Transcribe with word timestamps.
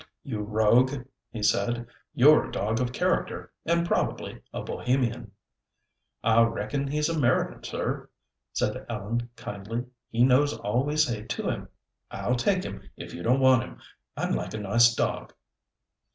"You 0.23 0.39
rogue," 0.39 0.93
he 1.29 1.43
said, 1.43 1.85
"you're 2.15 2.47
a 2.47 2.51
dog 2.51 2.79
of 2.79 2.91
character, 2.91 3.51
and 3.67 3.85
probably 3.85 4.41
a 4.51 4.63
Bohemian." 4.63 5.29
"I 6.23 6.41
reckon 6.41 6.87
he's 6.87 7.07
American, 7.07 7.63
sir," 7.63 8.09
said 8.51 8.83
Ellen 8.89 9.29
kindly. 9.35 9.85
"He 10.09 10.23
knows 10.23 10.57
all 10.57 10.83
we 10.85 10.97
say 10.97 11.21
to 11.21 11.49
him. 11.51 11.69
I'll 12.09 12.33
take 12.33 12.63
him, 12.63 12.81
if 12.97 13.13
you 13.13 13.21
don't 13.21 13.41
want 13.41 13.61
him. 13.61 13.77
I'd 14.17 14.33
like 14.33 14.55
a 14.55 14.57
nice 14.57 14.91
dog." 14.95 15.33